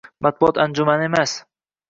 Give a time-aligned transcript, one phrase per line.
[0.25, 1.37] Matbuot anjumani emas